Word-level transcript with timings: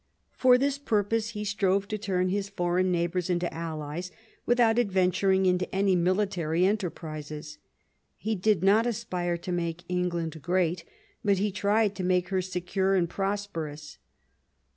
For 0.31 0.57
this 0.57 0.77
II 0.77 0.79
THE 0.79 0.87
FRENCH 0.87 0.91
ALLUNCE 0.91 1.03
21 1.03 1.03
purpose 1.03 1.29
he 1.31 1.45
strove 1.45 1.87
to 1.89 1.97
turn 1.99 2.29
his 2.29 2.49
foreign 2.49 2.91
neighbours 2.91 3.29
into 3.29 3.53
allies 3.53 4.09
without 4.47 4.79
adventuring 4.79 5.45
into 5.45 5.75
any 5.75 5.95
military 5.95 6.65
enterprises. 6.65 7.59
He 8.17 8.33
did 8.33 8.63
not 8.63 8.87
aspire 8.87 9.37
to 9.37 9.51
make 9.51 9.83
England 9.87 10.41
great, 10.41 10.85
but 11.23 11.37
he 11.37 11.51
tried 11.51 11.93
to 11.97 12.03
make 12.03 12.29
her 12.29 12.41
secure 12.41 12.95
and 12.95 13.07
prosperous. 13.07 13.99